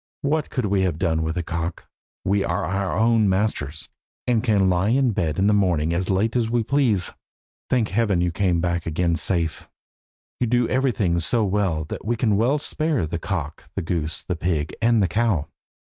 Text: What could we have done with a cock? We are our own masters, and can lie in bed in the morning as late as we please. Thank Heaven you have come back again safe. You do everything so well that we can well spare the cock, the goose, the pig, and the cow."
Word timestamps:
What 0.23 0.49
could 0.49 0.65
we 0.65 0.81
have 0.81 0.97
done 0.97 1.21
with 1.21 1.37
a 1.37 1.43
cock? 1.43 1.87
We 2.25 2.43
are 2.43 2.65
our 2.65 2.97
own 2.97 3.29
masters, 3.29 3.87
and 4.25 4.43
can 4.43 4.67
lie 4.67 4.89
in 4.89 5.11
bed 5.11 5.37
in 5.37 5.45
the 5.45 5.53
morning 5.53 5.93
as 5.93 6.09
late 6.09 6.35
as 6.35 6.49
we 6.49 6.63
please. 6.63 7.11
Thank 7.69 7.89
Heaven 7.89 8.19
you 8.19 8.29
have 8.29 8.33
come 8.33 8.59
back 8.61 8.87
again 8.87 9.15
safe. 9.15 9.69
You 10.39 10.47
do 10.47 10.67
everything 10.67 11.19
so 11.19 11.45
well 11.45 11.83
that 11.85 12.03
we 12.03 12.15
can 12.15 12.35
well 12.35 12.57
spare 12.57 13.05
the 13.05 13.19
cock, 13.19 13.69
the 13.75 13.83
goose, 13.83 14.23
the 14.23 14.35
pig, 14.35 14.73
and 14.81 15.03
the 15.03 15.07
cow." 15.07 15.45